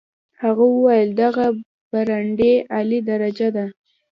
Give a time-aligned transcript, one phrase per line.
[0.41, 1.45] هغه وویل دغه
[1.91, 3.65] برانډې اعلی درجه ده.